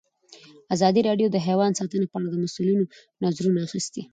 ازادي 0.75 1.01
راډیو 1.09 1.27
د 1.31 1.37
حیوان 1.47 1.71
ساتنه 1.79 2.05
په 2.11 2.15
اړه 2.17 2.27
د 2.31 2.35
مسؤلینو 2.43 2.83
نظرونه 3.23 3.59
اخیستي. 3.67 4.01